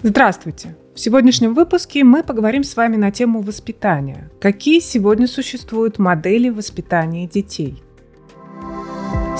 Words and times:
Здравствуйте! 0.00 0.76
В 0.94 1.00
сегодняшнем 1.00 1.54
выпуске 1.54 2.04
мы 2.04 2.22
поговорим 2.22 2.62
с 2.62 2.76
вами 2.76 2.94
на 2.94 3.10
тему 3.10 3.42
воспитания. 3.42 4.30
Какие 4.40 4.78
сегодня 4.78 5.26
существуют 5.26 5.98
модели 5.98 6.50
воспитания 6.50 7.26
детей? 7.26 7.82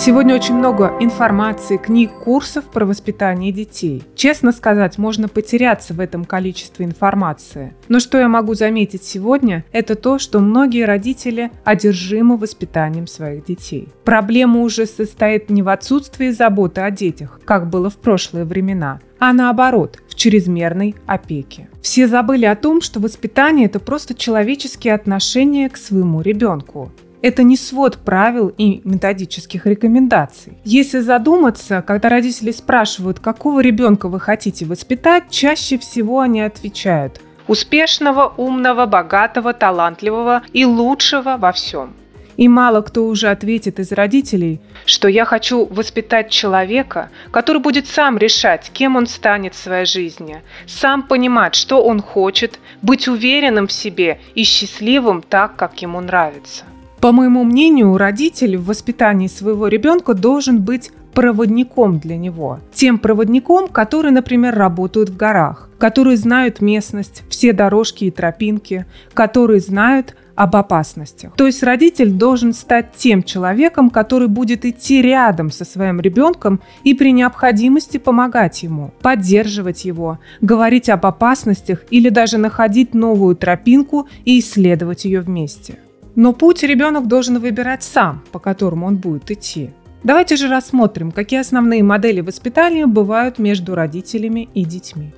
Сегодня 0.00 0.36
очень 0.36 0.54
много 0.54 0.96
информации, 1.00 1.76
книг, 1.76 2.12
курсов 2.22 2.66
про 2.66 2.86
воспитание 2.86 3.50
детей. 3.50 4.04
Честно 4.14 4.52
сказать, 4.52 4.96
можно 4.96 5.26
потеряться 5.26 5.92
в 5.92 5.98
этом 5.98 6.24
количестве 6.24 6.86
информации. 6.86 7.74
Но 7.88 7.98
что 7.98 8.16
я 8.16 8.28
могу 8.28 8.54
заметить 8.54 9.02
сегодня, 9.02 9.64
это 9.72 9.96
то, 9.96 10.20
что 10.20 10.38
многие 10.38 10.84
родители 10.84 11.50
одержимы 11.64 12.36
воспитанием 12.36 13.08
своих 13.08 13.44
детей. 13.44 13.88
Проблема 14.04 14.60
уже 14.60 14.86
состоит 14.86 15.50
не 15.50 15.62
в 15.62 15.68
отсутствии 15.68 16.30
заботы 16.30 16.80
о 16.82 16.92
детях, 16.92 17.40
как 17.44 17.68
было 17.68 17.90
в 17.90 17.96
прошлые 17.96 18.44
времена, 18.44 19.00
а 19.18 19.32
наоборот, 19.32 19.98
в 20.08 20.14
чрезмерной 20.14 20.94
опеке. 21.06 21.68
Все 21.82 22.06
забыли 22.06 22.44
о 22.44 22.54
том, 22.54 22.82
что 22.82 23.00
воспитание– 23.00 23.66
это 23.68 23.80
просто 23.80 24.14
человеческие 24.14 24.94
отношения 24.94 25.68
к 25.68 25.76
своему 25.76 26.20
ребенку. 26.20 26.92
Это 27.20 27.42
не 27.42 27.56
свод 27.56 27.98
правил 27.98 28.52
и 28.56 28.80
методических 28.84 29.66
рекомендаций. 29.66 30.58
Если 30.64 31.00
задуматься, 31.00 31.82
когда 31.82 32.08
родители 32.08 32.52
спрашивают, 32.52 33.18
какого 33.18 33.60
ребенка 33.60 34.08
вы 34.08 34.20
хотите 34.20 34.64
воспитать, 34.66 35.30
чаще 35.30 35.78
всего 35.78 36.20
они 36.20 36.40
отвечают 36.40 37.20
успешного, 37.48 38.32
умного, 38.36 38.86
богатого, 38.86 39.52
талантливого 39.52 40.42
и 40.52 40.64
лучшего 40.64 41.36
во 41.38 41.50
всем. 41.52 41.94
И 42.36 42.46
мало 42.46 42.82
кто 42.82 43.06
уже 43.06 43.28
ответит 43.30 43.80
из 43.80 43.90
родителей, 43.90 44.60
что 44.84 45.08
я 45.08 45.24
хочу 45.24 45.66
воспитать 45.66 46.30
человека, 46.30 47.10
который 47.32 47.60
будет 47.60 47.88
сам 47.88 48.16
решать, 48.16 48.70
кем 48.72 48.94
он 48.94 49.08
станет 49.08 49.54
в 49.54 49.58
своей 49.58 49.86
жизни, 49.86 50.42
сам 50.66 51.02
понимать, 51.02 51.56
что 51.56 51.82
он 51.82 52.00
хочет, 52.00 52.60
быть 52.80 53.08
уверенным 53.08 53.66
в 53.66 53.72
себе 53.72 54.20
и 54.36 54.44
счастливым 54.44 55.20
так, 55.20 55.56
как 55.56 55.82
ему 55.82 56.00
нравится. 56.00 56.64
По 57.00 57.12
моему 57.12 57.44
мнению, 57.44 57.96
родитель 57.96 58.56
в 58.56 58.66
воспитании 58.66 59.28
своего 59.28 59.68
ребенка 59.68 60.14
должен 60.14 60.60
быть 60.60 60.90
проводником 61.14 61.98
для 61.98 62.16
него. 62.16 62.58
Тем 62.72 62.98
проводником, 62.98 63.68
которые, 63.68 64.12
например, 64.12 64.54
работают 64.54 65.10
в 65.10 65.16
горах, 65.16 65.68
которые 65.78 66.16
знают 66.16 66.60
местность, 66.60 67.22
все 67.28 67.52
дорожки 67.52 68.04
и 68.04 68.10
тропинки, 68.10 68.84
которые 69.14 69.60
знают 69.60 70.16
об 70.34 70.54
опасностях. 70.54 71.34
То 71.34 71.46
есть 71.46 71.62
родитель 71.64 72.12
должен 72.12 72.52
стать 72.52 72.92
тем 72.96 73.22
человеком, 73.24 73.90
который 73.90 74.28
будет 74.28 74.64
идти 74.64 75.02
рядом 75.02 75.50
со 75.50 75.64
своим 75.64 76.00
ребенком 76.00 76.60
и 76.84 76.94
при 76.94 77.10
необходимости 77.10 77.98
помогать 77.98 78.62
ему, 78.62 78.92
поддерживать 79.02 79.84
его, 79.84 80.18
говорить 80.40 80.88
об 80.88 81.06
опасностях 81.06 81.84
или 81.90 82.08
даже 82.08 82.38
находить 82.38 82.94
новую 82.94 83.34
тропинку 83.34 84.08
и 84.24 84.38
исследовать 84.38 85.04
ее 85.04 85.20
вместе. 85.20 85.78
Но 86.18 86.32
путь 86.32 86.64
ребенок 86.64 87.06
должен 87.06 87.38
выбирать 87.38 87.84
сам, 87.84 88.24
по 88.32 88.40
которому 88.40 88.86
он 88.86 88.96
будет 88.96 89.30
идти. 89.30 89.70
Давайте 90.02 90.34
же 90.34 90.48
рассмотрим, 90.48 91.12
какие 91.12 91.38
основные 91.38 91.84
модели 91.84 92.20
воспитания 92.22 92.86
бывают 92.86 93.38
между 93.38 93.76
родителями 93.76 94.48
и 94.52 94.64
детьми. 94.64 95.14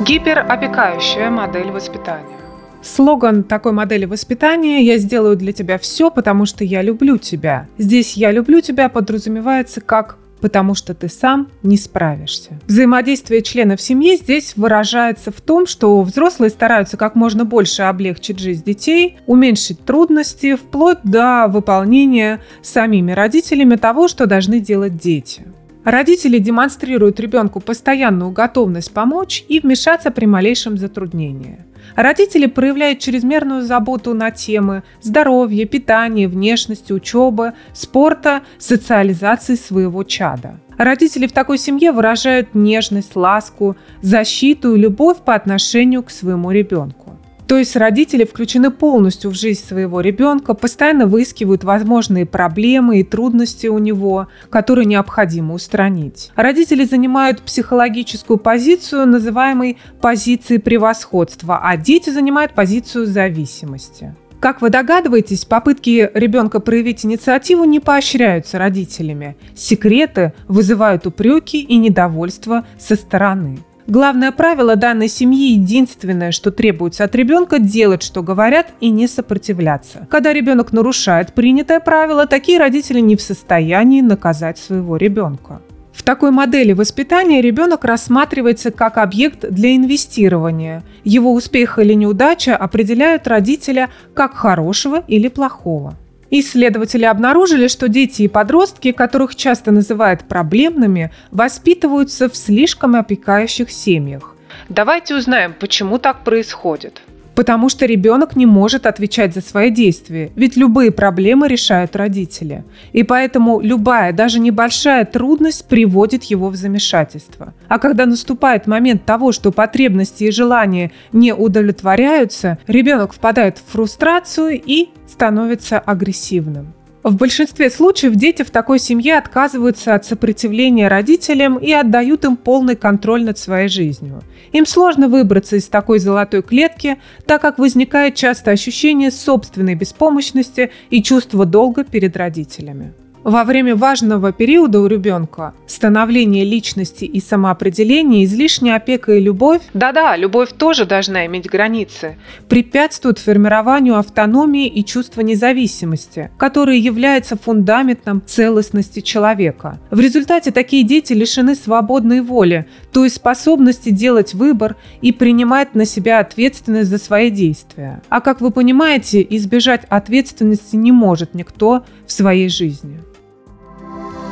Гиперопекающая 0.00 1.30
модель 1.30 1.70
воспитания. 1.70 2.38
Слоган 2.82 3.44
такой 3.44 3.70
модели 3.70 4.04
воспитания 4.04 4.82
«Я 4.82 4.98
сделаю 4.98 5.36
для 5.36 5.52
тебя 5.52 5.78
все, 5.78 6.10
потому 6.10 6.44
что 6.44 6.64
я 6.64 6.82
люблю 6.82 7.16
тебя». 7.16 7.68
Здесь 7.78 8.14
«я 8.14 8.32
люблю 8.32 8.60
тебя» 8.60 8.88
подразумевается 8.88 9.80
как 9.80 10.16
потому 10.40 10.74
что 10.74 10.94
ты 10.94 11.08
сам 11.08 11.48
не 11.62 11.76
справишься. 11.76 12.58
Взаимодействие 12.66 13.42
членов 13.42 13.80
семьи 13.80 14.16
здесь 14.16 14.54
выражается 14.56 15.30
в 15.30 15.40
том, 15.40 15.66
что 15.66 16.00
взрослые 16.02 16.50
стараются 16.50 16.96
как 16.96 17.14
можно 17.14 17.44
больше 17.44 17.82
облегчить 17.82 18.38
жизнь 18.38 18.64
детей, 18.64 19.18
уменьшить 19.26 19.84
трудности, 19.84 20.56
вплоть 20.56 20.98
до 21.02 21.46
выполнения 21.48 22.40
самими 22.62 23.12
родителями 23.12 23.76
того, 23.76 24.08
что 24.08 24.26
должны 24.26 24.60
делать 24.60 24.96
дети. 24.96 25.46
Родители 25.90 26.38
демонстрируют 26.38 27.18
ребенку 27.18 27.60
постоянную 27.60 28.30
готовность 28.30 28.92
помочь 28.92 29.42
и 29.48 29.58
вмешаться 29.58 30.10
при 30.10 30.26
малейшем 30.26 30.76
затруднении. 30.76 31.64
Родители 31.96 32.44
проявляют 32.44 32.98
чрезмерную 32.98 33.62
заботу 33.62 34.12
на 34.12 34.30
темы 34.30 34.82
здоровья, 35.00 35.64
питания, 35.64 36.28
внешности, 36.28 36.92
учебы, 36.92 37.54
спорта, 37.72 38.42
социализации 38.58 39.54
своего 39.54 40.04
чада. 40.04 40.60
Родители 40.76 41.26
в 41.26 41.32
такой 41.32 41.56
семье 41.56 41.90
выражают 41.90 42.54
нежность, 42.54 43.16
ласку, 43.16 43.74
защиту 44.02 44.74
и 44.74 44.78
любовь 44.78 45.16
по 45.24 45.34
отношению 45.34 46.02
к 46.02 46.10
своему 46.10 46.50
ребенку. 46.50 47.07
То 47.48 47.56
есть 47.56 47.76
родители 47.76 48.24
включены 48.24 48.70
полностью 48.70 49.30
в 49.30 49.34
жизнь 49.34 49.64
своего 49.64 50.02
ребенка, 50.02 50.52
постоянно 50.52 51.06
выискивают 51.06 51.64
возможные 51.64 52.26
проблемы 52.26 53.00
и 53.00 53.04
трудности 53.04 53.68
у 53.68 53.78
него, 53.78 54.28
которые 54.50 54.84
необходимо 54.84 55.54
устранить. 55.54 56.30
Родители 56.36 56.84
занимают 56.84 57.40
психологическую 57.40 58.38
позицию, 58.38 59.06
называемой 59.06 59.78
позицией 60.02 60.58
превосходства, 60.58 61.60
а 61.62 61.78
дети 61.78 62.10
занимают 62.10 62.52
позицию 62.52 63.06
зависимости. 63.06 64.14
Как 64.40 64.60
вы 64.60 64.68
догадываетесь, 64.68 65.46
попытки 65.46 66.10
ребенка 66.12 66.60
проявить 66.60 67.06
инициативу 67.06 67.64
не 67.64 67.80
поощряются 67.80 68.58
родителями. 68.58 69.36
Секреты 69.56 70.34
вызывают 70.48 71.06
упреки 71.06 71.62
и 71.62 71.78
недовольство 71.78 72.66
со 72.78 72.94
стороны. 72.94 73.58
Главное 73.88 74.32
правило 74.32 74.76
данной 74.76 75.08
семьи 75.08 75.52
единственное, 75.52 76.30
что 76.30 76.50
требуется 76.50 77.04
от 77.04 77.14
ребенка– 77.14 77.58
делать, 77.58 78.02
что 78.02 78.22
говорят, 78.22 78.66
и 78.80 78.90
не 78.90 79.08
сопротивляться. 79.08 80.06
Когда 80.10 80.34
ребенок 80.34 80.74
нарушает 80.74 81.32
принятое 81.32 81.80
правило, 81.80 82.26
такие 82.26 82.58
родители 82.58 83.00
не 83.00 83.16
в 83.16 83.22
состоянии 83.22 84.02
наказать 84.02 84.58
своего 84.58 84.98
ребенка. 84.98 85.62
В 85.94 86.02
такой 86.02 86.32
модели 86.32 86.74
воспитания 86.74 87.40
ребенок 87.40 87.86
рассматривается 87.86 88.70
как 88.70 88.98
объект 88.98 89.48
для 89.48 89.74
инвестирования. 89.74 90.82
Его 91.04 91.32
успех 91.32 91.78
или 91.78 91.94
неудача 91.94 92.54
определяют 92.54 93.26
родителя 93.26 93.88
как 94.12 94.34
хорошего 94.34 95.02
или 95.08 95.28
плохого. 95.28 95.94
Исследователи 96.30 97.04
обнаружили, 97.04 97.68
что 97.68 97.88
дети 97.88 98.22
и 98.22 98.28
подростки, 98.28 98.92
которых 98.92 99.34
часто 99.34 99.70
называют 99.70 100.24
проблемными, 100.24 101.10
воспитываются 101.30 102.28
в 102.28 102.36
слишком 102.36 102.96
опекающих 102.96 103.70
семьях. 103.70 104.34
Давайте 104.68 105.14
узнаем, 105.14 105.54
почему 105.58 105.98
так 105.98 106.24
происходит. 106.24 107.00
Потому 107.38 107.68
что 107.68 107.86
ребенок 107.86 108.34
не 108.34 108.46
может 108.46 108.84
отвечать 108.84 109.32
за 109.32 109.42
свои 109.42 109.70
действия, 109.70 110.32
ведь 110.34 110.56
любые 110.56 110.90
проблемы 110.90 111.46
решают 111.46 111.94
родители. 111.94 112.64
И 112.92 113.04
поэтому 113.04 113.60
любая, 113.60 114.12
даже 114.12 114.40
небольшая 114.40 115.04
трудность 115.04 115.68
приводит 115.68 116.24
его 116.24 116.48
в 116.48 116.56
замешательство. 116.56 117.54
А 117.68 117.78
когда 117.78 118.06
наступает 118.06 118.66
момент 118.66 119.04
того, 119.04 119.30
что 119.30 119.52
потребности 119.52 120.24
и 120.24 120.32
желания 120.32 120.90
не 121.12 121.32
удовлетворяются, 121.32 122.58
ребенок 122.66 123.12
впадает 123.12 123.58
в 123.58 123.70
фрустрацию 123.70 124.60
и 124.60 124.88
становится 125.06 125.78
агрессивным. 125.78 126.74
В 127.08 127.16
большинстве 127.16 127.70
случаев 127.70 128.16
дети 128.16 128.42
в 128.42 128.50
такой 128.50 128.78
семье 128.78 129.16
отказываются 129.16 129.94
от 129.94 130.04
сопротивления 130.04 130.88
родителям 130.88 131.56
и 131.56 131.72
отдают 131.72 132.26
им 132.26 132.36
полный 132.36 132.76
контроль 132.76 133.24
над 133.24 133.38
своей 133.38 133.70
жизнью. 133.70 134.20
Им 134.52 134.66
сложно 134.66 135.08
выбраться 135.08 135.56
из 135.56 135.68
такой 135.68 136.00
золотой 136.00 136.42
клетки, 136.42 136.98
так 137.24 137.40
как 137.40 137.58
возникает 137.58 138.14
часто 138.14 138.50
ощущение 138.50 139.10
собственной 139.10 139.74
беспомощности 139.74 140.70
и 140.90 141.02
чувство 141.02 141.46
долга 141.46 141.82
перед 141.82 142.14
родителями. 142.14 142.92
Во 143.28 143.44
время 143.44 143.76
важного 143.76 144.32
периода 144.32 144.80
у 144.80 144.86
ребенка 144.86 145.52
становления 145.66 146.44
личности 146.44 147.04
и 147.04 147.20
самоопределения 147.20 148.24
излишняя 148.24 148.76
опека 148.76 149.12
и 149.12 149.20
любовь, 149.20 149.60
да-да, 149.74 150.16
любовь 150.16 150.54
тоже 150.56 150.86
должна 150.86 151.26
иметь 151.26 151.44
границы, 151.44 152.16
препятствуют 152.48 153.18
формированию 153.18 153.98
автономии 153.98 154.66
и 154.66 154.82
чувства 154.82 155.20
независимости, 155.20 156.30
которые 156.38 156.80
являются 156.80 157.36
фундаментом 157.36 158.22
целостности 158.24 159.00
человека. 159.00 159.78
В 159.90 160.00
результате 160.00 160.50
такие 160.50 160.82
дети 160.82 161.12
лишены 161.12 161.54
свободной 161.54 162.22
воли, 162.22 162.66
то 162.94 163.04
есть 163.04 163.16
способности 163.16 163.90
делать 163.90 164.32
выбор 164.32 164.76
и 165.02 165.12
принимать 165.12 165.74
на 165.74 165.84
себя 165.84 166.20
ответственность 166.20 166.88
за 166.88 166.96
свои 166.96 167.28
действия. 167.28 168.00
А 168.08 168.22
как 168.22 168.40
вы 168.40 168.50
понимаете, 168.50 169.20
избежать 169.28 169.82
ответственности 169.90 170.76
не 170.76 170.92
может 170.92 171.34
никто 171.34 171.84
в 172.06 172.12
своей 172.12 172.48
жизни. 172.48 172.97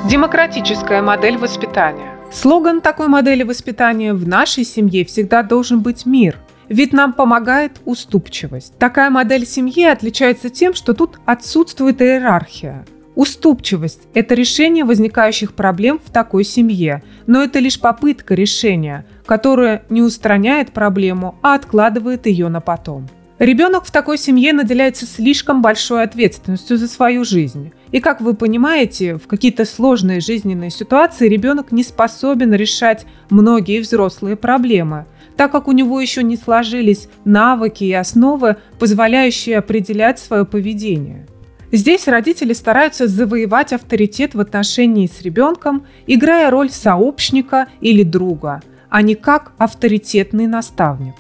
Демократическая 0.09 1.03
модель 1.03 1.37
воспитания. 1.37 2.15
Слоган 2.31 2.81
такой 2.81 3.09
модели 3.09 3.43
воспитания 3.43 4.15
в 4.15 4.29
нашей 4.29 4.65
семье 4.65 5.05
всегда 5.05 5.43
должен 5.43 5.81
быть 5.81 6.07
мир. 6.07 6.39
Ведь 6.69 6.93
нам 6.93 7.13
помогает 7.13 7.81
уступчивость. 7.85 8.79
Такая 8.79 9.11
модель 9.11 9.45
семьи 9.45 9.85
отличается 9.85 10.49
тем, 10.49 10.75
что 10.75 10.95
тут 10.95 11.19
отсутствует 11.25 12.01
иерархия. 12.01 12.87
Уступчивость– 13.17 14.03
это 14.15 14.35
решение 14.35 14.85
возникающих 14.85 15.55
проблем 15.55 15.99
в 16.05 16.13
такой 16.13 16.45
семье, 16.45 17.03
но 17.27 17.43
это 17.43 17.59
лишь 17.59 17.81
попытка 17.81 18.35
решения, 18.35 19.05
которая 19.27 19.83
не 19.91 20.03
устраняет 20.03 20.71
проблему, 20.71 21.35
а 21.43 21.55
откладывает 21.55 22.27
ее 22.27 22.49
на 22.49 22.61
потом. 22.61 23.09
Ребенок 23.39 23.85
в 23.85 23.91
такой 23.91 24.17
семье 24.17 24.55
наделяется 24.55 25.05
слишком 25.05 25.61
большой 25.61 26.05
ответственностью 26.05 26.79
за 26.79 26.89
свою 26.89 27.23
жизнь. 27.23 27.73
И 27.93 28.01
как 28.01 28.23
вы 28.23 28.33
понимаете, 28.33 29.17
в 29.17 29.27
какие-то 29.27 29.67
сложные 29.67 30.21
жизненные 30.21 30.71
ситуации 30.71 31.29
ребенок 31.29 31.71
не 31.71 31.83
способен 31.83 32.55
решать 32.55 33.05
многие 33.29 33.81
взрослые 33.81 34.37
проблемы, 34.37 35.05
так 35.37 35.53
как 35.53 35.69
у 35.69 35.73
него 35.73 36.01
еще 36.01 36.23
не 36.23 36.39
сложились 36.39 37.09
навыки 37.27 37.85
и 37.85 37.93
основы, 37.93 38.57
позволяющие 38.79 39.59
определять 39.59 40.19
свое 40.19 40.47
поведение. 40.47 41.27
Здесь 41.71 42.09
родители 42.09 42.55
стараются 42.55 43.07
завоевать 43.07 43.75
авторитет 43.75 44.35
в 44.35 44.41
отношении 44.41 45.07
с 45.07 45.21
ребенком, 45.21 45.85
играя 46.07 46.49
роль 46.49 46.71
сообщника 46.71 47.69
или 47.83 48.03
друга, 48.03 48.63
а 48.89 49.03
не 49.03 49.15
как 49.15 49.53
авторитетный 49.59 50.47
наставник. 50.47 51.17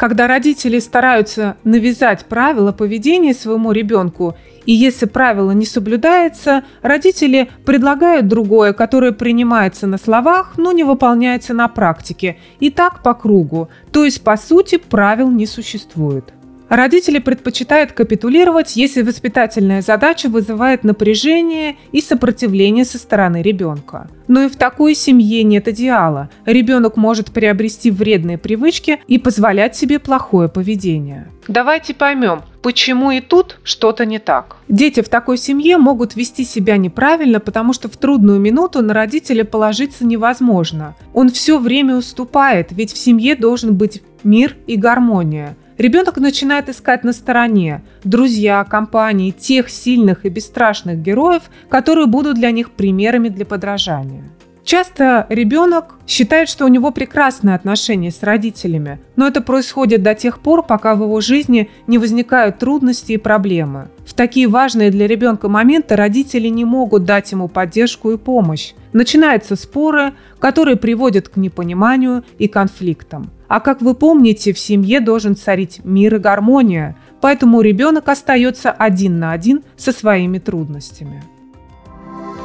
Когда 0.00 0.26
родители 0.26 0.78
стараются 0.78 1.58
навязать 1.62 2.24
правила 2.24 2.72
поведения 2.72 3.34
своему 3.34 3.70
ребенку, 3.70 4.34
и 4.64 4.72
если 4.72 5.04
правило 5.04 5.50
не 5.50 5.66
соблюдается, 5.66 6.64
родители 6.80 7.50
предлагают 7.66 8.26
другое, 8.26 8.72
которое 8.72 9.12
принимается 9.12 9.86
на 9.86 9.98
словах, 9.98 10.54
но 10.56 10.72
не 10.72 10.84
выполняется 10.84 11.52
на 11.52 11.68
практике, 11.68 12.38
и 12.60 12.70
так 12.70 13.02
по 13.02 13.12
кругу, 13.12 13.68
то 13.92 14.06
есть 14.06 14.24
по 14.24 14.38
сути 14.38 14.78
правил 14.78 15.30
не 15.30 15.44
существует. 15.44 16.32
Родители 16.70 17.18
предпочитают 17.18 17.90
капитулировать, 17.90 18.76
если 18.76 19.02
воспитательная 19.02 19.82
задача 19.82 20.28
вызывает 20.28 20.84
напряжение 20.84 21.74
и 21.90 22.00
сопротивление 22.00 22.84
со 22.84 22.96
стороны 22.96 23.42
ребенка. 23.42 24.08
Но 24.28 24.44
и 24.44 24.48
в 24.48 24.54
такой 24.54 24.94
семье 24.94 25.42
нет 25.42 25.66
идеала. 25.66 26.30
Ребенок 26.46 26.96
может 26.96 27.32
приобрести 27.32 27.90
вредные 27.90 28.38
привычки 28.38 29.00
и 29.08 29.18
позволять 29.18 29.74
себе 29.74 29.98
плохое 29.98 30.48
поведение. 30.48 31.26
Давайте 31.48 31.92
поймем, 31.92 32.42
почему 32.62 33.10
и 33.10 33.20
тут 33.20 33.58
что-то 33.64 34.06
не 34.06 34.20
так. 34.20 34.58
Дети 34.68 35.00
в 35.02 35.08
такой 35.08 35.38
семье 35.38 35.76
могут 35.76 36.14
вести 36.14 36.44
себя 36.44 36.76
неправильно, 36.76 37.40
потому 37.40 37.72
что 37.72 37.88
в 37.88 37.96
трудную 37.96 38.38
минуту 38.38 38.80
на 38.80 38.94
родителя 38.94 39.42
положиться 39.42 40.06
невозможно. 40.06 40.94
Он 41.14 41.30
все 41.30 41.58
время 41.58 41.96
уступает, 41.96 42.68
ведь 42.70 42.92
в 42.92 42.96
семье 42.96 43.34
должен 43.34 43.74
быть 43.74 44.04
мир 44.22 44.54
и 44.68 44.76
гармония. 44.76 45.56
Ребенок 45.80 46.18
начинает 46.18 46.68
искать 46.68 47.04
на 47.04 47.14
стороне 47.14 47.80
друзья, 48.04 48.62
компании, 48.64 49.30
тех 49.30 49.70
сильных 49.70 50.26
и 50.26 50.28
бесстрашных 50.28 51.00
героев, 51.00 51.44
которые 51.70 52.06
будут 52.06 52.34
для 52.34 52.50
них 52.50 52.72
примерами 52.72 53.30
для 53.30 53.46
подражания. 53.46 54.24
Часто 54.64 55.26
ребенок 55.30 55.94
считает, 56.06 56.48
что 56.48 56.64
у 56.64 56.68
него 56.68 56.90
прекрасные 56.90 57.54
отношения 57.54 58.10
с 58.10 58.22
родителями, 58.22 59.00
но 59.16 59.26
это 59.26 59.40
происходит 59.40 60.02
до 60.02 60.14
тех 60.14 60.40
пор, 60.40 60.62
пока 60.62 60.94
в 60.94 61.02
его 61.02 61.20
жизни 61.20 61.70
не 61.86 61.98
возникают 61.98 62.58
трудности 62.58 63.12
и 63.12 63.16
проблемы. 63.16 63.88
В 64.04 64.14
такие 64.14 64.48
важные 64.48 64.90
для 64.90 65.06
ребенка 65.06 65.48
моменты 65.48 65.96
родители 65.96 66.48
не 66.48 66.64
могут 66.64 67.04
дать 67.04 67.32
ему 67.32 67.48
поддержку 67.48 68.10
и 68.10 68.18
помощь. 68.18 68.74
Начинаются 68.92 69.56
споры, 69.56 70.14
которые 70.38 70.76
приводят 70.76 71.28
к 71.28 71.36
непониманию 71.36 72.24
и 72.38 72.48
конфликтам. 72.48 73.30
А 73.48 73.60
как 73.60 73.80
вы 73.82 73.94
помните, 73.94 74.52
в 74.52 74.58
семье 74.58 75.00
должен 75.00 75.36
царить 75.36 75.80
мир 75.84 76.16
и 76.16 76.18
гармония, 76.18 76.96
поэтому 77.20 77.60
ребенок 77.60 78.08
остается 78.08 78.70
один 78.70 79.18
на 79.18 79.32
один 79.32 79.62
со 79.76 79.92
своими 79.92 80.38
трудностями. 80.38 81.22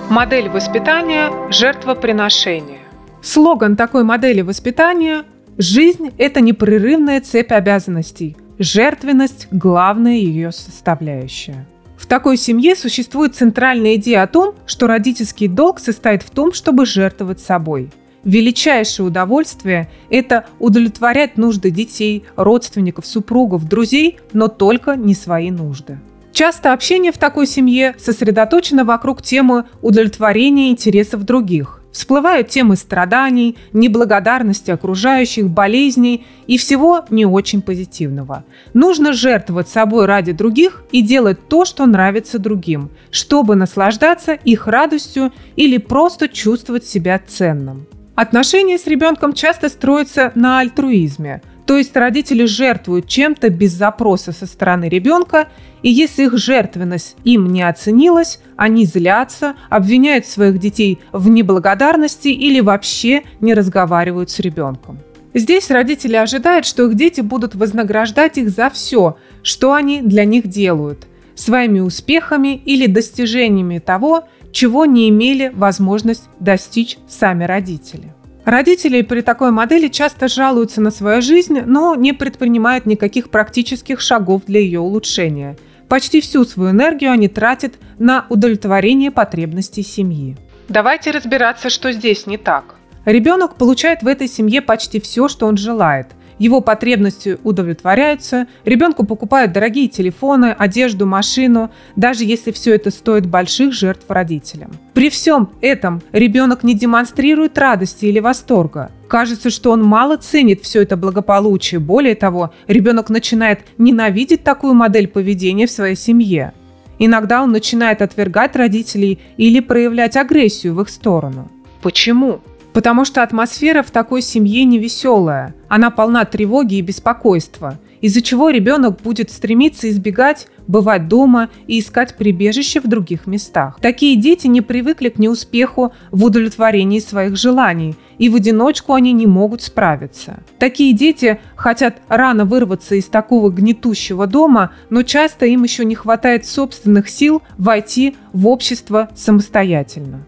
Модель 0.10 0.50
воспитания– 0.50 1.32
жертвоприношение. 1.52 2.80
Слоган 3.22 3.76
такой 3.76 4.04
модели 4.04 4.42
воспитания– 4.42 5.24
«Жизнь– 5.58 6.12
это 6.18 6.42
непрерывная 6.42 7.22
цепь 7.22 7.52
обязанностей, 7.52 8.36
жертвенность– 8.60 9.48
главная 9.52 10.16
ее 10.16 10.52
составляющая». 10.52 11.66
В 11.98 12.06
такой 12.08 12.38
семье 12.38 12.76
существует 12.76 13.36
центральная 13.36 13.96
идея 13.96 14.24
о 14.24 14.28
том, 14.28 14.54
что 14.68 14.86
родительский 14.86 15.48
долг 15.48 15.80
состоит 15.80 16.24
в 16.24 16.30
том, 16.30 16.54
чтобы 16.54 16.86
жертвовать 16.86 17.40
собой– 17.40 17.90
величайшее 18.26 19.06
удовольствие– 19.06 19.90
это 20.10 20.46
удовлетворять 20.60 21.38
нужды 21.38 21.72
детей, 21.72 22.26
родственников, 22.36 23.06
супругов, 23.06 23.66
друзей, 23.70 24.20
но 24.34 24.50
только 24.50 24.96
не 24.96 25.16
свои 25.16 25.52
нужды. 25.52 26.00
Часто 26.36 26.74
общение 26.74 27.14
в 27.14 27.18
такой 27.18 27.48
семье 27.48 27.96
сосредоточено 27.98 28.84
вокруг 28.84 29.22
темы 29.22 29.64
удовлетворения 29.82 30.70
интересов 30.70 31.24
других. 31.24 31.82
Всплывают 31.94 32.50
темы 32.50 32.76
страданий, 32.76 33.56
неблагодарности 33.72 34.70
окружающих, 34.70 35.50
болезней 35.50 36.26
и 36.46 36.58
всего 36.58 37.06
не 37.10 37.26
очень 37.26 37.62
позитивного. 37.62 38.44
Нужно 38.74 39.14
жертвовать 39.14 39.70
собой 39.70 40.08
ради 40.08 40.34
других 40.34 40.84
и 40.92 41.02
делать 41.02 41.48
то, 41.48 41.64
что 41.64 41.86
нравится 41.86 42.38
другим, 42.38 42.90
чтобы 43.12 43.56
наслаждаться 43.56 44.34
их 44.34 44.68
радостью 44.68 45.32
или 45.56 45.78
просто 45.78 46.28
чувствовать 46.28 46.86
себя 46.86 47.18
ценным. 47.26 47.88
Отношения 48.16 48.78
с 48.78 48.88
ребенком 48.88 49.32
часто 49.32 49.70
строятся 49.70 50.34
на 50.36 50.60
альтруизме, 50.60 51.42
то 51.66 51.78
есть 51.78 51.96
родители 51.96 52.46
жертвуют 52.46 53.08
чем-то 53.08 53.50
без 53.50 53.72
запроса 53.72 54.32
со 54.32 54.46
стороны 54.46 54.88
ребенка, 54.88 55.48
и 55.82 55.90
если 55.90 56.26
их 56.26 56.38
жертвенность 56.38 57.16
им 57.24 57.52
не 57.52 57.64
оценилась, 57.64 58.40
они 58.56 58.86
злятся, 58.86 59.56
обвиняют 59.70 60.28
своих 60.28 60.60
детей 60.60 61.00
в 61.12 61.30
неблагодарности 61.30 62.28
или 62.28 62.60
вообще 62.60 63.24
не 63.42 63.54
разговаривают 63.54 64.30
с 64.30 64.40
ребенком. 64.40 65.00
Здесь 65.34 65.70
родители 65.70 66.16
ожидают, 66.16 66.66
что 66.66 66.86
их 66.88 66.96
дети 66.96 67.22
будут 67.22 67.56
вознаграждать 67.56 68.38
их 68.38 68.50
за 68.50 68.70
все, 68.70 69.18
что 69.44 69.74
они 69.74 70.02
для 70.02 70.24
них 70.24 70.48
делают, 70.48 71.08
своими 71.36 71.82
успехами 71.82 72.56
или 72.56 72.88
достижениями 72.88 73.80
того, 73.80 74.30
чего 74.54 74.86
не 74.86 75.10
имели 75.10 75.52
возможность 75.54 76.30
достичь 76.40 76.98
сами 77.08 77.44
родители. 77.44 78.15
Родители 78.46 79.02
при 79.02 79.22
такой 79.22 79.50
модели 79.50 79.88
часто 79.88 80.28
жалуются 80.28 80.80
на 80.80 80.92
свою 80.92 81.22
жизнь, 81.24 81.62
но 81.66 81.96
не 81.96 82.14
предпринимают 82.14 82.86
никаких 82.86 83.32
практических 83.32 84.00
шагов 84.00 84.44
для 84.46 84.60
ее 84.60 84.80
улучшения. 84.80 85.58
Почти 85.90 86.22
всю 86.22 86.46
свою 86.46 86.70
энергию 86.70 87.12
они 87.12 87.28
тратят 87.28 87.74
на 87.98 88.28
удовлетворение 88.30 89.10
потребностей 89.10 89.82
семьи. 89.82 90.38
Давайте 90.70 91.10
разбираться, 91.10 91.72
что 91.72 91.92
здесь 91.92 92.28
не 92.28 92.38
так. 92.38 92.76
Ребенок 93.06 93.56
получает 93.56 94.04
в 94.04 94.08
этой 94.08 94.28
семье 94.28 94.62
почти 94.62 95.00
все, 95.00 95.28
что 95.28 95.48
он 95.48 95.58
желает– 95.58 96.08
его 96.38 96.62
потребности 96.62 97.38
удовлетворяются, 97.44 98.48
ребенку 98.66 99.06
покупают 99.06 99.54
дорогие 99.54 99.88
телефоны, 99.88 100.56
одежду, 100.58 101.06
машину, 101.06 101.72
даже 101.96 102.26
если 102.26 102.52
все 102.52 102.76
это 102.76 102.92
стоит 102.92 103.26
больших 103.26 103.74
жертв 103.74 104.06
родителям. 104.10 104.72
При 104.94 105.10
всем 105.10 105.50
этом 105.62 106.02
ребенок 106.12 106.64
не 106.64 106.74
демонстрирует 106.74 107.58
радости 107.58 108.06
или 108.06 108.20
восторга. 108.20 108.92
Кажется, 109.08 109.50
что 109.50 109.72
он 109.72 109.84
мало 109.84 110.18
ценит 110.18 110.62
все 110.62 110.82
это 110.82 110.98
благополучие. 110.98 111.80
Более 111.80 112.16
того, 112.16 112.52
ребенок 112.68 113.10
начинает 113.10 113.62
ненавидеть 113.78 114.44
такую 114.44 114.74
модель 114.74 115.08
поведения 115.08 115.68
в 115.68 115.72
своей 115.72 115.96
семье. 115.96 116.54
Иногда 116.98 117.44
он 117.44 117.52
начинает 117.52 118.02
отвергать 118.02 118.56
родителей 118.56 119.20
или 119.38 119.60
проявлять 119.60 120.16
агрессию 120.16 120.74
в 120.76 120.82
их 120.82 120.90
сторону. 120.90 121.52
Почему? 121.82 122.40
Потому 122.76 123.06
что 123.06 123.24
атмосфера 123.24 123.84
в 123.84 123.90
такой 123.90 124.22
семье 124.22 124.66
не 124.66 124.80
веселая. 124.80 125.56
Она 125.70 125.92
полна 125.92 126.26
тревоги 126.26 126.76
и 126.76 126.82
беспокойства, 126.82 127.80
из-за 128.02 128.22
чего 128.22 128.50
ребенок 128.50 129.00
будет 129.02 129.32
стремиться 129.32 129.90
избегать 129.90 130.48
бывать 130.68 131.08
дома 131.08 131.50
и 131.68 131.80
искать 131.80 132.18
прибежище 132.18 132.82
в 132.82 132.88
других 132.88 133.28
местах. 133.28 133.80
Такие 133.82 134.18
дети 134.18 134.48
не 134.48 134.60
привыкли 134.60 135.08
к 135.08 135.20
неуспеху 135.20 135.94
в 136.12 136.26
удовлетворении 136.26 137.00
своих 137.00 137.38
желаний, 137.38 137.96
и 138.18 138.28
в 138.28 138.36
одиночку 138.36 138.94
они 138.94 139.14
не 139.14 139.26
могут 139.26 139.62
справиться. 139.62 140.44
Такие 140.60 140.92
дети 140.92 141.40
хотят 141.56 142.02
рано 142.10 142.44
вырваться 142.44 142.96
из 142.96 143.06
такого 143.06 143.52
гнетущего 143.52 144.28
дома, 144.28 144.72
но 144.90 145.04
часто 145.04 145.46
им 145.46 145.64
еще 145.64 145.86
не 145.86 145.96
хватает 145.96 146.46
собственных 146.46 147.08
сил 147.08 147.42
войти 147.58 148.18
в 148.34 148.48
общество 148.48 149.08
самостоятельно. 149.16 150.26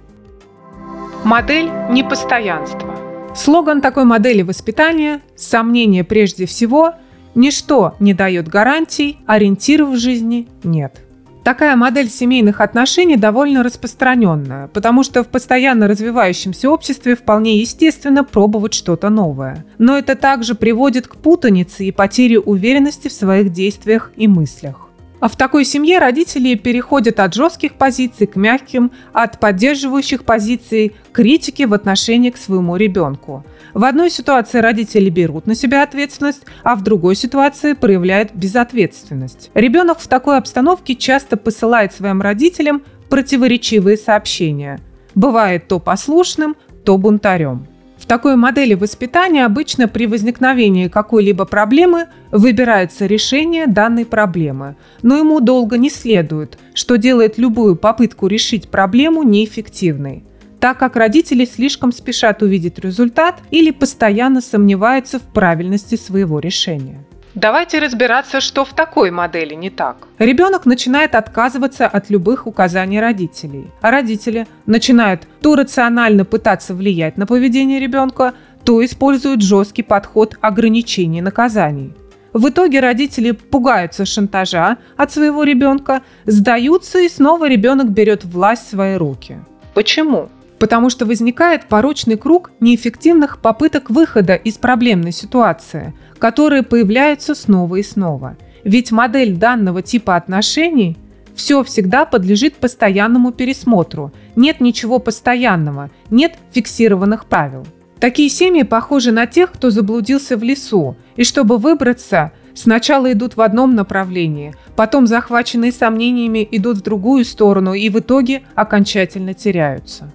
Модель 1.28 1.70
непостоянства. 1.90 2.96
Слоган 3.36 3.82
такой 3.82 4.06
модели 4.06 4.44
воспитания– 4.44 5.20
сомнение 5.36 6.06
прежде 6.06 6.46
всего, 6.46 6.94
ничто 7.36 7.96
не 8.00 8.14
дает 8.14 8.48
гарантий, 8.48 9.18
ориентиров 9.26 9.90
в 9.90 9.98
жизни 9.98 10.48
нет. 10.64 11.02
Такая 11.44 11.76
модель 11.76 12.10
семейных 12.10 12.62
отношений 12.62 13.18
довольно 13.18 13.62
распространенная, 13.62 14.70
потому 14.70 15.04
что 15.04 15.22
в 15.26 15.28
постоянно 15.28 15.90
развивающемся 15.90 16.70
обществе 16.70 17.18
вполне 17.18 17.58
естественно 17.60 18.24
пробовать 18.24 18.74
что-то 18.74 19.10
новое. 19.10 19.66
Но 19.78 19.98
это 19.98 20.16
также 20.16 20.56
приводит 20.56 21.10
к 21.10 21.18
путанице 21.18 21.84
и 21.84 21.92
потере 21.92 22.40
уверенности 22.40 23.10
в 23.10 23.14
своих 23.14 23.52
действиях 23.52 24.14
и 24.16 24.30
мыслях. 24.30 24.87
А 25.20 25.28
в 25.28 25.36
такой 25.36 25.66
семье 25.66 25.98
родители 26.00 26.56
переходят 26.56 27.20
от 27.20 27.34
жестких 27.34 27.74
позиций 27.74 28.28
к 28.28 28.36
мягким, 28.36 28.92
от 29.14 29.40
поддерживающих 29.40 30.24
позиций 30.24 30.96
к 31.12 31.16
критике 31.16 31.66
в 31.66 31.74
отношении 31.74 32.30
к 32.30 32.38
своему 32.38 32.76
ребенку. 32.76 33.44
В 33.74 33.84
одной 33.84 34.10
ситуации 34.10 34.60
родители 34.60 35.10
берут 35.10 35.48
на 35.48 35.56
себя 35.56 35.84
ответственность, 35.84 36.44
а 36.64 36.76
в 36.76 36.84
другой 36.84 37.16
ситуации 37.16 37.74
проявляют 37.74 38.34
безответственность. 38.34 39.50
Ребенок 39.54 40.00
в 40.00 40.08
такой 40.08 40.38
обстановке 40.38 40.96
часто 40.96 41.36
посылает 41.38 41.94
своим 41.94 42.22
родителям 42.22 42.84
противоречивые 43.10 43.98
сообщения. 43.98 44.80
Бывает 45.16 45.68
то 45.68 45.80
послушным, 45.80 46.56
то 46.84 46.98
бунтарем. 46.98 47.68
В 47.98 48.06
такой 48.06 48.36
модели 48.36 48.74
воспитания 48.74 49.46
обычно 49.46 49.88
при 49.88 50.06
возникновении 50.08 50.88
какой-либо 50.88 51.46
проблемы 51.46 52.08
выбирается 52.32 53.06
решение 53.06 53.68
данной 53.68 54.06
проблемы, 54.06 54.76
но 55.02 55.18
ему 55.18 55.40
долго 55.40 55.78
не 55.78 55.90
следует, 55.90 56.58
что 56.74 56.98
делает 56.98 57.38
любую 57.38 57.76
попытку 57.76 58.28
решить 58.28 58.70
проблему 58.70 59.24
неэффективной 59.24 60.24
так 60.60 60.80
как 60.80 60.96
родители 60.96 61.46
слишком 61.46 61.92
спешат 61.92 62.42
увидеть 62.42 62.80
результат 62.80 63.40
или 63.52 63.72
постоянно 63.72 64.42
сомневаются 64.42 65.20
в 65.20 65.24
правильности 65.24 65.96
своего 65.96 66.40
решения. 66.40 67.06
Давайте 67.38 67.78
разбираться, 67.78 68.42
что 68.42 68.66
в 68.66 68.74
такой 68.74 69.12
модели 69.12 69.54
не 69.54 69.70
так. 69.70 70.08
Ребенок 70.18 70.66
начинает 70.66 71.14
отказываться 71.14 71.86
от 71.86 72.10
любых 72.10 72.48
указаний 72.48 73.00
родителей, 73.00 73.68
а 73.80 73.92
родители 73.92 74.48
начинают 74.66 75.28
то 75.40 75.56
рационально 75.56 76.26
пытаться 76.26 76.74
влиять 76.74 77.16
на 77.16 77.28
поведение 77.28 77.80
ребенка, 77.80 78.34
то 78.64 78.84
используют 78.84 79.44
жесткий 79.44 79.84
подход 79.84 80.36
ограничений 80.42 81.22
наказаний. 81.22 81.94
В 82.34 82.50
итоге 82.50 82.80
родители 82.80 83.30
пугаются 83.30 84.04
шантажа 84.04 84.78
от 84.96 85.12
своего 85.12 85.44
ребенка, 85.44 86.02
сдаются 86.26 87.02
и 87.02 87.08
снова 87.08 87.48
ребенок 87.48 87.92
берет 87.92 88.26
власть 88.26 88.66
в 88.66 88.70
свои 88.72 88.96
руки. 88.96 89.38
Почему? 89.76 90.30
Потому 90.60 90.90
что 90.90 91.06
возникает 91.06 91.66
порочный 91.66 92.18
круг 92.18 92.52
неэффективных 92.60 93.40
попыток 93.42 93.90
выхода 93.90 94.36
из 94.36 94.58
проблемной 94.58 95.12
ситуации, 95.12 95.94
которые 96.18 96.64
появляются 96.64 97.36
снова 97.36 97.76
и 97.76 97.84
снова. 97.84 98.38
Ведь 98.64 98.92
модель 98.92 99.36
данного 99.36 99.82
типа 99.82 100.16
отношений 100.16 100.98
все 101.36 101.64
всегда 101.64 102.06
подлежит 102.06 102.56
постоянному 102.56 103.32
пересмотру. 103.32 104.12
Нет 104.36 104.60
ничего 104.60 105.00
постоянного, 105.00 105.92
нет 106.10 106.36
фиксированных 106.52 107.26
правил. 107.26 107.66
Такие 108.00 108.30
семьи 108.30 108.64
похожи 108.64 109.12
на 109.12 109.26
тех, 109.26 109.52
кто 109.52 109.70
заблудился 109.70 110.38
в 110.38 110.44
лесу, 110.44 110.96
и 111.16 111.24
чтобы 111.24 111.58
выбраться, 111.58 112.32
сначала 112.54 113.12
идут 113.12 113.36
в 113.38 113.42
одном 113.42 113.76
направлении, 113.76 114.54
потом 114.76 115.08
захваченные 115.08 115.72
сомнениями 115.72 116.48
идут 116.52 116.78
в 116.78 116.82
другую 116.82 117.26
сторону 117.26 117.74
и 117.74 117.90
в 117.90 118.00
итоге 118.00 118.44
окончательно 118.56 119.34
теряются. 119.34 120.12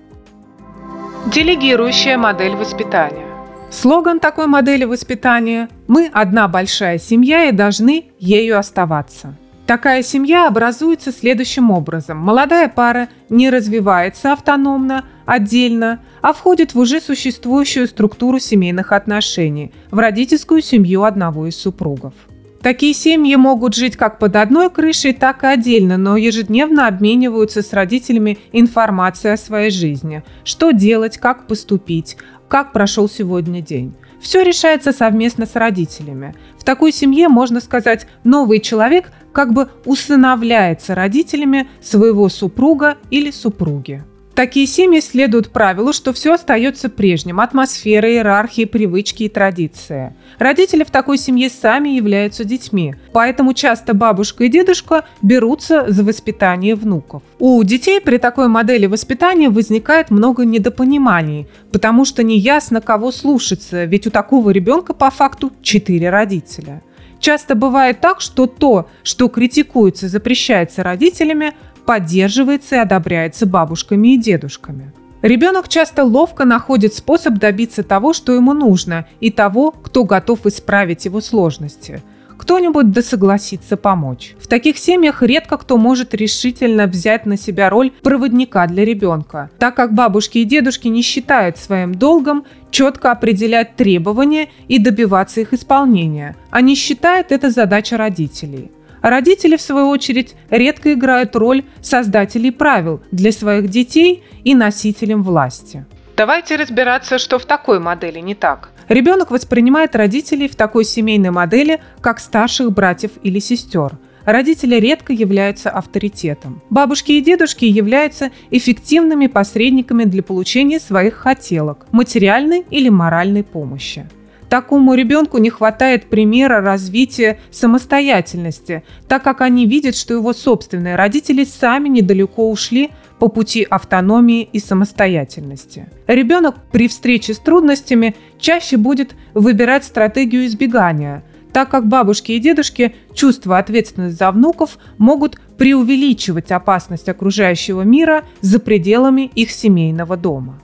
Делегирующая 1.26 2.18
модель 2.18 2.56
воспитания. 2.56 3.24
Слоган 3.70 4.18
такой 4.18 4.48
модели 4.48 4.84
воспитания 4.84 5.68
«Мы 5.86 6.10
одна 6.12 6.48
большая 6.48 6.98
семья 6.98 7.44
и 7.44 7.52
должны 7.52 8.06
ею 8.18 8.58
оставаться». 8.58 9.36
Такая 9.64 10.02
семья 10.02 10.48
образуется 10.48 11.12
следующим 11.12 11.70
образом. 11.70 12.18
Молодая 12.18 12.68
пара 12.68 13.08
не 13.28 13.50
развивается 13.50 14.32
автономно, 14.32 15.04
отдельно, 15.24 16.00
а 16.22 16.32
входит 16.32 16.74
в 16.74 16.80
уже 16.80 17.00
существующую 17.00 17.86
структуру 17.86 18.40
семейных 18.40 18.90
отношений, 18.90 19.72
в 19.92 20.00
родительскую 20.00 20.60
семью 20.60 21.04
одного 21.04 21.46
из 21.46 21.56
супругов. 21.56 22.14
Такие 22.62 22.94
семьи 22.94 23.34
могут 23.34 23.74
жить 23.74 23.96
как 23.96 24.20
под 24.20 24.36
одной 24.36 24.70
крышей, 24.70 25.12
так 25.12 25.42
и 25.42 25.48
отдельно, 25.48 25.96
но 25.96 26.16
ежедневно 26.16 26.86
обмениваются 26.86 27.60
с 27.60 27.72
родителями 27.72 28.38
информацией 28.52 29.34
о 29.34 29.36
своей 29.36 29.70
жизни. 29.70 30.22
Что 30.44 30.70
делать, 30.70 31.18
как 31.18 31.48
поступить, 31.48 32.16
как 32.48 32.72
прошел 32.72 33.08
сегодня 33.08 33.60
день. 33.60 33.94
Все 34.20 34.44
решается 34.44 34.92
совместно 34.92 35.46
с 35.46 35.56
родителями. 35.56 36.36
В 36.56 36.62
такой 36.62 36.92
семье, 36.92 37.28
можно 37.28 37.60
сказать, 37.60 38.06
новый 38.22 38.60
человек 38.60 39.10
как 39.32 39.52
бы 39.52 39.68
усыновляется 39.84 40.94
родителями 40.94 41.68
своего 41.80 42.28
супруга 42.28 42.98
или 43.10 43.32
супруги. 43.32 44.04
Такие 44.34 44.66
семьи 44.66 45.00
следуют 45.00 45.50
правилу, 45.50 45.92
что 45.92 46.14
все 46.14 46.32
остается 46.32 46.88
прежним– 46.88 47.38
атмосфера, 47.40 48.10
иерархии, 48.10 48.64
привычки 48.64 49.24
и 49.24 49.28
традиции. 49.28 50.14
Родители 50.38 50.84
в 50.84 50.90
такой 50.90 51.18
семье 51.18 51.50
сами 51.50 51.90
являются 51.90 52.44
детьми, 52.44 52.94
поэтому 53.12 53.52
часто 53.52 53.92
бабушка 53.92 54.44
и 54.44 54.48
дедушка 54.48 55.04
берутся 55.20 55.84
за 55.88 56.02
воспитание 56.02 56.74
внуков. 56.74 57.22
У 57.38 57.62
детей 57.62 58.00
при 58.00 58.16
такой 58.16 58.48
модели 58.48 58.86
воспитания 58.86 59.50
возникает 59.50 60.10
много 60.10 60.46
недопониманий, 60.46 61.46
потому 61.70 62.06
что 62.06 62.22
неясно, 62.22 62.80
кого 62.80 63.12
слушаться, 63.12 63.84
ведь 63.84 64.06
у 64.06 64.10
такого 64.10 64.48
ребенка 64.48 64.94
по 64.94 65.10
факту 65.10 65.52
четыре 65.60 66.08
родителя. 66.08 66.82
Часто 67.22 67.54
бывает 67.54 68.00
так, 68.00 68.20
что 68.20 68.48
то, 68.48 68.88
что 69.04 69.28
критикуется 69.28 70.06
и 70.06 70.08
запрещается 70.08 70.82
родителями, 70.82 71.52
поддерживается 71.86 72.76
и 72.76 72.78
одобряется 72.78 73.46
бабушками 73.46 74.14
и 74.14 74.18
дедушками. 74.18 74.92
Ребенок 75.22 75.68
часто 75.68 76.02
ловко 76.02 76.44
находит 76.44 76.94
способ 76.94 77.34
добиться 77.34 77.84
того, 77.84 78.12
что 78.12 78.32
ему 78.32 78.54
нужно, 78.54 79.06
и 79.20 79.30
того, 79.30 79.70
кто 79.70 80.02
готов 80.02 80.46
исправить 80.46 81.04
его 81.04 81.20
сложности. 81.20 82.02
Кто-нибудь 82.36 82.90
да 82.90 83.02
согласится 83.02 83.76
помочь. 83.76 84.34
В 84.40 84.48
таких 84.48 84.76
семьях 84.76 85.22
редко 85.22 85.58
кто 85.58 85.76
может 85.76 86.12
решительно 86.12 86.88
взять 86.88 87.24
на 87.24 87.36
себя 87.36 87.70
роль 87.70 87.92
проводника 88.02 88.66
для 88.66 88.84
ребенка, 88.84 89.48
так 89.60 89.76
как 89.76 89.94
бабушки 89.94 90.38
и 90.38 90.44
дедушки 90.44 90.88
не 90.88 91.02
считают 91.02 91.56
своим 91.56 91.94
долгом 91.94 92.44
четко 92.72 93.12
определять 93.12 93.76
требования 93.76 94.48
и 94.66 94.80
добиваться 94.80 95.40
их 95.40 95.52
исполнения. 95.52 96.34
Они 96.50 96.74
считают 96.74 97.30
это 97.30 97.48
задача 97.48 97.96
родителей. 97.96 98.72
Родители, 99.02 99.56
в 99.56 99.60
свою 99.60 99.88
очередь, 99.88 100.34
редко 100.48 100.94
играют 100.94 101.34
роль 101.36 101.64
создателей 101.80 102.52
правил 102.52 103.02
для 103.10 103.32
своих 103.32 103.68
детей 103.68 104.22
и 104.44 104.54
носителям 104.54 105.22
власти. 105.24 105.84
Давайте 106.16 106.56
разбираться, 106.56 107.18
что 107.18 107.38
в 107.38 107.44
такой 107.44 107.80
модели 107.80 108.20
не 108.20 108.36
так. 108.36 108.70
Ребенок 108.88 109.30
воспринимает 109.30 109.96
родителей 109.96 110.48
в 110.48 110.54
такой 110.54 110.84
семейной 110.84 111.30
модели 111.30 111.80
как 112.00 112.20
старших 112.20 112.72
братьев 112.72 113.12
или 113.22 113.40
сестер. 113.40 113.98
Родители 114.24 114.76
редко 114.76 115.12
являются 115.12 115.70
авторитетом. 115.70 116.62
Бабушки 116.70 117.12
и 117.12 117.20
дедушки 117.20 117.64
являются 117.64 118.30
эффективными 118.50 119.26
посредниками 119.26 120.04
для 120.04 120.22
получения 120.22 120.78
своих 120.78 121.14
хотелок, 121.14 121.86
материальной 121.90 122.64
или 122.70 122.88
моральной 122.88 123.42
помощи. 123.42 124.06
Такому 124.52 124.92
ребенку 124.92 125.38
не 125.38 125.48
хватает 125.48 126.10
примера 126.10 126.60
развития 126.60 127.38
самостоятельности, 127.50 128.84
так 129.08 129.22
как 129.22 129.40
они 129.40 129.64
видят, 129.64 129.96
что 129.96 130.12
его 130.12 130.34
собственные 130.34 130.94
родители 130.94 131.44
сами 131.44 131.88
недалеко 131.88 132.50
ушли 132.50 132.90
по 133.18 133.28
пути 133.28 133.62
автономии 133.62 134.42
и 134.42 134.58
самостоятельности. 134.58 135.88
Ребенок 136.06 136.56
при 136.70 136.88
встрече 136.88 137.32
с 137.32 137.38
трудностями 137.38 138.14
чаще 138.38 138.76
будет 138.76 139.14
выбирать 139.32 139.84
стратегию 139.84 140.44
избегания, 140.44 141.24
так 141.54 141.70
как 141.70 141.88
бабушки 141.88 142.32
и 142.32 142.38
дедушки, 142.38 142.94
чувствуя 143.14 143.56
ответственность 143.56 144.18
за 144.18 144.30
внуков, 144.30 144.76
могут 144.98 145.40
преувеличивать 145.56 146.52
опасность 146.52 147.08
окружающего 147.08 147.80
мира 147.80 148.24
за 148.42 148.60
пределами 148.60 149.30
их 149.34 149.50
семейного 149.50 150.18
дома. 150.18 150.60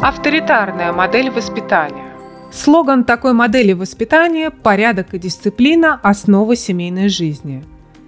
Авторитарная 0.00 0.92
модель 0.92 1.32
воспитания. 1.32 2.11
Слоган 2.52 3.04
такой 3.04 3.32
модели 3.32 3.72
воспитания 3.72 4.50
«Порядок 4.50 5.14
и 5.14 5.18
дисциплина– 5.18 5.98
основа 6.02 6.54
семейной 6.54 7.08
жизни». 7.08 7.64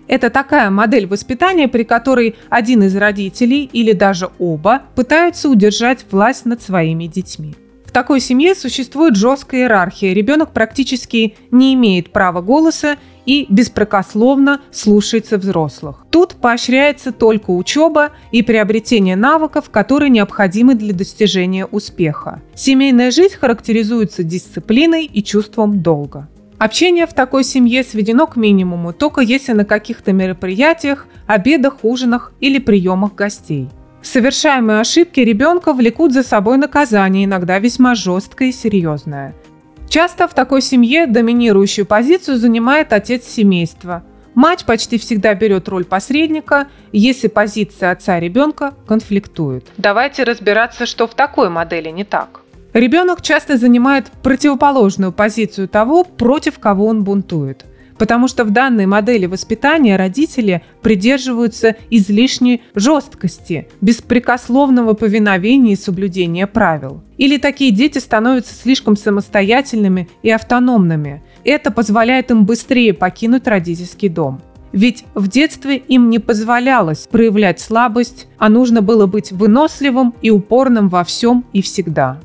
Это 0.07 0.29
такая 0.29 0.69
модель 0.69 1.07
воспитания, 1.07 1.67
при 1.67 1.83
которой 1.83 2.37
один 2.51 2.83
из 2.83 2.95
родителей 2.95 3.69
или 3.73 3.93
даже 3.93 4.29
оба 4.39 4.83
пытаются 4.95 5.49
удержать 5.49 6.05
власть 6.11 6.45
над 6.45 6.63
своими 6.63 7.07
детьми. 7.07 7.55
В 7.87 7.91
такой 7.91 8.21
семье 8.21 8.55
существует 8.55 9.17
жесткая 9.17 9.63
иерархия. 9.63 10.13
Ребенок 10.13 10.53
практически 10.53 11.37
не 11.51 11.73
имеет 11.73 12.13
права 12.13 12.43
голоса 12.43 12.97
и 13.27 13.47
беспрекословно 13.49 14.61
слушается 14.71 15.39
взрослых. 15.39 16.05
Тут 16.11 16.35
поощряется 16.37 17.13
только 17.13 17.51
учеба 17.51 18.11
и 18.33 18.43
приобретение 18.43 19.17
навыков, 19.17 19.71
которые 19.71 20.11
необходимы 20.11 20.75
для 20.75 20.95
достижения 20.95 21.67
успеха. 21.67 22.43
Семейная 22.55 23.11
жизнь 23.11 23.37
характеризуется 23.37 24.23
дисциплиной 24.23 25.05
и 25.05 25.23
чувством 25.23 25.81
долга. 25.83 26.29
Общение 26.59 27.07
в 27.07 27.15
такой 27.15 27.45
семье 27.45 27.83
сведено 27.83 28.27
к 28.27 28.37
минимуму, 28.37 28.93
только 28.93 29.21
если 29.21 29.53
на 29.53 29.65
каких-то 29.65 30.13
мероприятиях, 30.13 31.07
обедах, 31.27 31.79
ужинах 31.83 32.33
или 32.41 32.59
приемах 32.59 33.15
гостей. 33.15 33.69
Совершаемые 34.03 34.81
ошибки 34.81 35.21
ребенка 35.21 35.73
влекут 35.73 36.13
за 36.13 36.23
собой 36.23 36.59
наказание, 36.59 37.25
иногда 37.25 37.59
весьма 37.59 37.95
жесткое 37.95 38.49
и 38.49 38.53
серьезное. 38.53 39.35
Часто 39.89 40.27
в 40.27 40.35
такой 40.35 40.61
семье 40.61 41.07
доминирующую 41.07 41.87
позицию 41.87 42.39
занимает 42.39 42.93
отец 42.93 43.25
семейства. 43.25 44.03
Мать 44.35 44.65
почти 44.65 44.99
всегда 44.99 45.35
берет 45.35 45.69
роль 45.69 45.85
посредника, 45.85 46.67
если 46.91 47.29
позиция 47.29 47.93
отца 47.93 48.19
ребенка 48.19 48.75
конфликтует. 48.89 49.67
Давайте 49.77 50.25
разбираться, 50.25 50.87
что 50.87 51.07
в 51.07 51.15
такой 51.15 51.51
модели 51.51 51.91
не 51.91 52.05
так. 52.05 52.41
Ребенок 52.73 53.23
часто 53.23 53.57
занимает 53.57 54.11
противоположную 54.23 55.13
позицию 55.13 55.69
того, 55.69 56.03
против 56.03 56.59
кого 56.59 56.87
он 56.87 57.05
бунтует. 57.05 57.65
Потому 57.99 58.29
что 58.29 58.45
в 58.45 58.51
данной 58.51 58.87
модели 58.87 59.27
воспитания 59.27 59.97
родители 59.97 60.63
придерживаются 60.83 61.77
излишней 61.91 62.63
жесткости, 62.75 63.69
беспрекословного 63.81 64.95
повиновения 64.95 65.75
и 65.75 65.77
соблюдения 65.77 66.47
правил. 66.47 67.03
Или 67.17 67.39
такие 67.39 67.71
дети 67.71 67.99
становятся 67.99 68.55
слишком 68.55 68.97
самостоятельными 68.97 70.09
и 70.23 70.31
автономными. 70.31 71.23
Это 71.45 71.71
позволяет 71.71 72.31
им 72.31 72.45
быстрее 72.45 72.95
покинуть 72.95 73.47
родительский 73.47 74.09
дом. 74.09 74.41
Ведь 74.73 75.05
в 75.15 75.29
детстве 75.29 75.77
им 75.77 76.11
не 76.11 76.19
позволялось 76.19 77.07
проявлять 77.07 77.61
слабость, 77.61 78.27
а 78.39 78.49
нужно 78.49 78.83
было 78.83 79.07
быть 79.07 79.31
выносливым 79.31 80.15
и 80.21 80.31
упорным 80.31 80.89
во 80.89 81.05
всем 81.05 81.45
и 81.53 81.63
всегда. 81.63 82.19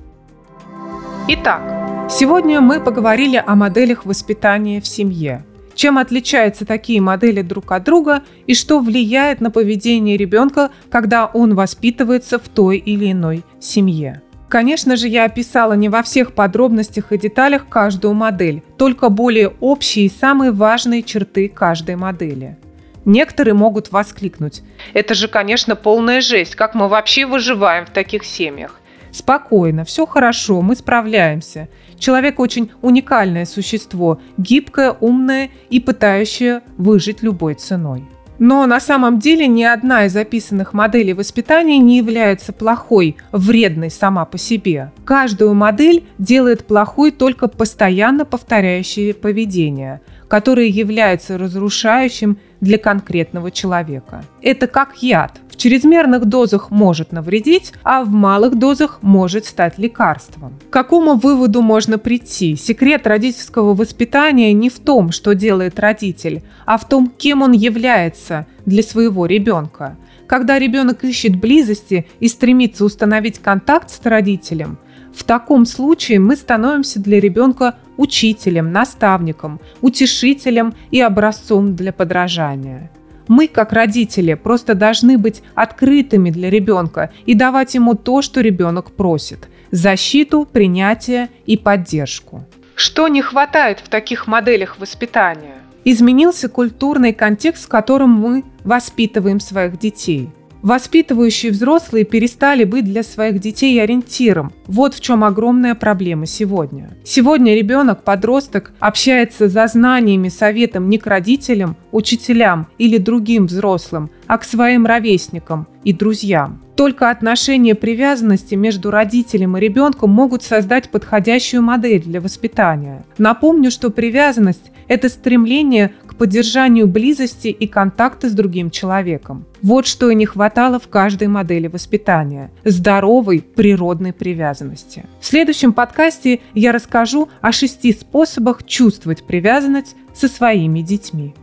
Итак, 1.28 2.10
сегодня 2.10 2.60
мы 2.60 2.80
поговорили 2.80 3.44
о 3.46 3.54
моделях 3.54 4.04
воспитания 4.04 4.82
в 4.82 4.88
семье. 4.88 5.46
Чем 5.80 5.98
отличаются 5.98 6.66
такие 6.66 7.00
модели 7.00 7.42
друг 7.42 7.72
от 7.72 7.86
друга 7.86 8.24
и 8.48 8.54
что 8.54 8.82
влияет 8.82 9.40
на 9.40 9.50
поведение 9.50 10.18
ребенка, 10.18 10.72
когда 10.92 11.28
он 11.28 11.56
воспитывается 11.56 12.38
в 12.38 12.50
той 12.50 12.80
или 12.80 13.14
иной 13.14 13.46
семье. 13.62 14.22
Конечно 14.50 14.98
же, 14.98 15.08
я 15.08 15.24
описала 15.24 15.72
не 15.72 15.88
во 15.88 16.04
всех 16.04 16.34
подробностях 16.34 17.14
и 17.14 17.18
деталях 17.18 17.70
каждую 17.70 18.14
модель, 18.14 18.62
только 18.78 19.08
более 19.08 19.54
общие 19.62 20.08
и 20.08 20.10
самые 20.10 20.52
важные 20.52 21.02
черты 21.02 21.48
каждой 21.48 21.96
модели. 21.96 22.58
Некоторые 23.06 23.54
могут 23.54 23.94
воскликнуть. 23.94 24.64
Это 24.94 25.14
же, 25.14 25.30
конечно, 25.30 25.78
полная 25.78 26.20
жесть. 26.20 26.56
Как 26.56 26.76
мы 26.76 26.90
вообще 26.90 27.26
выживаем 27.26 27.86
в 27.86 27.92
таких 27.92 28.26
семьях? 28.26 28.79
Спокойно, 29.12 29.86
все 29.86 30.06
хорошо, 30.06 30.62
мы 30.62 30.76
справляемся. 30.76 31.68
Человек 31.98 32.40
очень 32.40 32.72
уникальное 32.82 33.46
существо, 33.46 34.20
гибкое, 34.38 34.96
умное 35.00 35.50
и 35.70 35.80
пытающее 35.80 36.62
выжить 36.78 37.22
любой 37.22 37.56
ценой. 37.56 38.08
Но 38.40 38.66
на 38.66 38.80
самом 38.80 39.20
деле 39.20 39.48
ни 39.48 39.64
одна 39.64 40.06
из 40.06 40.16
описанных 40.16 40.74
моделей 40.74 41.14
воспитания 41.14 41.78
не 41.78 41.98
является 41.98 42.54
плохой, 42.54 43.18
вредной 43.34 43.92
сама 43.92 44.24
по 44.24 44.38
себе. 44.38 44.94
Каждую 45.04 45.54
модель 45.54 46.06
делает 46.18 46.66
плохой 46.66 47.12
только 47.12 47.50
постоянно 47.50 48.24
повторяющее 48.24 49.14
поведение, 49.14 50.00
которое 50.30 50.68
является 50.68 51.38
разрушающим 51.38 52.40
для 52.62 52.78
конкретного 52.78 53.52
человека. 53.52 54.24
Это 54.42 54.68
как 54.68 54.98
яд. 55.02 55.40
В 55.50 55.58
чрезмерных 55.58 56.26
дозах 56.26 56.72
может 56.72 57.12
навредить, 57.12 57.74
а 57.84 58.04
в 58.04 58.10
малых 58.10 58.58
дозах 58.58 59.00
может 59.02 59.46
стать 59.46 59.78
лекарством. 59.78 60.54
К 60.70 60.74
какому 60.74 61.16
выводу 61.16 61.62
можно 61.62 61.98
прийти? 61.98 62.56
Секрет 62.56 63.06
родительского 63.06 63.74
воспитания 63.74 64.54
не 64.54 64.70
в 64.70 64.80
том, 64.80 65.12
что 65.12 65.36
делает 65.36 65.80
родитель, 65.80 66.44
а 66.66 66.78
в 66.78 66.88
том, 66.88 67.12
кем 67.18 67.42
он 67.42 67.52
является 67.52 68.46
для 68.66 68.84
своего 68.84 69.26
ребенка. 69.26 69.98
Когда 70.28 70.60
ребенок 70.60 71.04
ищет 71.04 71.36
близости 71.36 72.06
и 72.20 72.28
стремится 72.28 72.86
установить 72.86 73.40
контакт 73.40 73.90
с 73.90 74.00
родителем– 74.06 74.78
в 75.14 75.24
таком 75.24 75.66
случае 75.66 76.20
мы 76.20 76.36
становимся 76.36 77.00
для 77.00 77.20
ребенка 77.20 77.76
учителем, 77.98 78.72
наставником, 78.72 79.60
утешителем 79.82 80.74
и 80.92 81.02
образцом 81.02 81.76
для 81.76 81.92
подражания. 81.92 82.92
Мы, 83.28 83.48
как 83.48 83.74
родители, 83.74 84.34
просто 84.34 84.74
должны 84.74 85.18
быть 85.18 85.44
открытыми 85.54 86.32
для 86.32 86.50
ребенка 86.50 87.12
и 87.26 87.36
давать 87.36 87.76
ему 87.76 87.94
то, 87.94 88.22
что 88.22 88.42
ребенок 88.42 88.92
просит– 88.92 89.50
защиту, 89.72 90.48
принятие 90.52 91.30
и 91.46 91.56
поддержку. 91.58 92.44
Что 92.74 93.08
не 93.08 93.22
хватает 93.22 93.80
в 93.82 93.90
таких 93.90 94.26
моделях 94.26 94.80
воспитания? 94.80 95.58
Изменился 95.86 96.50
культурный 96.50 97.14
контекст, 97.14 97.66
в 97.66 97.68
котором 97.68 98.10
мы 98.10 98.44
воспитываем 98.64 99.40
своих 99.40 99.78
детей– 99.78 100.30
Воспитывающие 100.62 101.52
взрослые 101.52 102.04
перестали 102.04 102.64
быть 102.66 102.86
для 102.86 103.04
своих 103.04 103.40
детей 103.40 103.82
ориентиром. 103.82 104.52
Вот 104.68 104.94
в 104.94 105.00
чем 105.00 105.24
огромная 105.24 105.76
проблема 105.76 106.26
сегодня. 106.26 106.90
Сегодня 107.04 107.56
ребенок, 107.56 108.04
подросток, 108.04 108.74
общается 108.80 109.48
за 109.48 109.68
знаниями, 109.68 110.30
советом 110.30 110.90
не 110.90 110.98
к 110.98 111.08
родителям, 111.08 111.78
учителям 111.92 112.68
или 112.78 112.98
другим 112.98 113.48
взрослым, 113.48 114.10
а 114.28 114.38
к 114.38 114.44
своим 114.44 114.86
ровесникам 114.86 115.68
и 115.84 115.94
друзьям. 115.94 116.62
Только 116.80 117.10
отношения 117.10 117.76
привязанности 117.76 118.56
между 118.56 118.90
родителем 118.90 119.58
и 119.58 119.60
ребенком 119.60 120.12
могут 120.12 120.44
создать 120.44 120.90
подходящую 120.90 121.62
модель 121.62 122.02
для 122.02 122.22
воспитания. 122.22 123.04
Напомню, 123.18 123.70
что 123.70 123.90
привязанность– 123.90 124.72
это 124.88 125.10
стремление 125.10 125.92
к 126.06 126.16
поддержанию 126.16 126.88
близости 126.88 127.50
и 127.50 127.68
контакта 127.68 128.30
с 128.30 128.32
другим 128.32 128.70
человеком. 128.70 129.46
Вот 129.62 129.88
что 129.88 130.10
и 130.10 130.16
не 130.16 130.26
хватало 130.26 130.80
в 130.80 130.88
каждой 130.88 131.28
модели 131.28 131.68
воспитания– 131.68 132.50
здоровой 132.64 133.42
природной 133.42 134.14
привязанности. 134.14 135.04
В 135.20 135.26
следующем 135.26 135.74
подкасте 135.74 136.40
я 136.54 136.72
расскажу 136.72 137.28
о 137.42 137.52
шести 137.52 137.92
способах 137.92 138.66
чувствовать 138.66 139.28
привязанность 139.28 139.98
со 140.14 140.30
своими 140.30 140.80
детьми. 140.80 141.34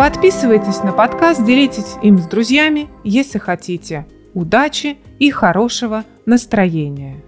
Подписывайтесь 0.00 0.82
на 0.82 0.92
подкаст, 0.92 1.44
делитесь 1.44 1.96
им 2.02 2.18
с 2.18 2.24
друзьями, 2.24 2.88
если 3.04 3.36
хотите. 3.36 4.06
Удачи 4.32 4.96
и 5.18 5.30
хорошего 5.30 6.06
настроения! 6.24 7.22